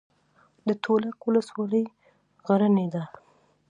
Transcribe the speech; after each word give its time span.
د 0.67 0.69
تولک 0.83 1.17
ولسوالۍ 1.27 1.85
غرنۍ 2.45 2.87
ده 2.93 3.03